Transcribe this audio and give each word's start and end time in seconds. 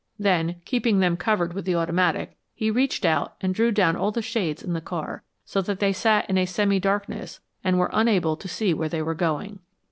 Then, 0.17 0.61
keeping 0.65 0.97
them 0.99 1.15
covered 1.15 1.53
with 1.53 1.65
the 1.65 1.75
automatic, 1.75 2.35
he 2.55 2.71
reached 2.71 3.05
out 3.05 3.35
and 3.39 3.53
drew 3.53 3.71
down 3.71 3.95
all 3.95 4.09
the 4.11 4.23
shades 4.23 4.63
in 4.63 4.73
the 4.73 4.81
car 4.81 5.21
so 5.45 5.61
that 5.61 5.79
they 5.79 5.93
sat 5.93 6.27
in 6.27 6.39
a 6.39 6.47
semi 6.47 6.79
darkness 6.79 7.39
and 7.63 7.77
were 7.77 7.91
unable 7.93 8.35
to 8.35 8.47
see 8.47 8.73
where 8.73 8.89
they 8.89 9.03
were 9.03 9.13
going. 9.13 9.59